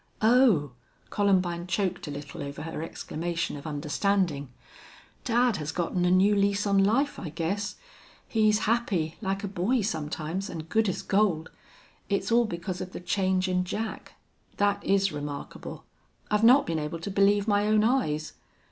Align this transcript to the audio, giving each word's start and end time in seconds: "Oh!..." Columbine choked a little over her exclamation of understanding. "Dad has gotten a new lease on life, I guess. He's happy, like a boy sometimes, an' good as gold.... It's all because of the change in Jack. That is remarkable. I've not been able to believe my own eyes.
"Oh!..." 0.23 0.71
Columbine 1.11 1.67
choked 1.67 2.07
a 2.07 2.11
little 2.11 2.41
over 2.41 2.63
her 2.63 2.81
exclamation 2.81 3.55
of 3.55 3.67
understanding. 3.67 4.49
"Dad 5.23 5.57
has 5.57 5.71
gotten 5.71 6.05
a 6.05 6.09
new 6.09 6.35
lease 6.35 6.65
on 6.65 6.79
life, 6.83 7.19
I 7.19 7.29
guess. 7.29 7.75
He's 8.27 8.65
happy, 8.65 9.17
like 9.21 9.43
a 9.43 9.47
boy 9.47 9.81
sometimes, 9.81 10.49
an' 10.49 10.63
good 10.63 10.89
as 10.89 11.03
gold.... 11.03 11.51
It's 12.09 12.31
all 12.31 12.45
because 12.45 12.81
of 12.81 12.93
the 12.93 12.99
change 12.99 13.47
in 13.47 13.63
Jack. 13.63 14.13
That 14.57 14.83
is 14.83 15.11
remarkable. 15.11 15.85
I've 16.31 16.43
not 16.43 16.65
been 16.65 16.79
able 16.79 16.97
to 16.99 17.11
believe 17.11 17.47
my 17.47 17.67
own 17.67 17.83
eyes. 17.83 18.33